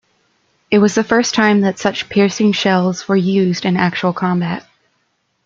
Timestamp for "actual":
3.77-4.13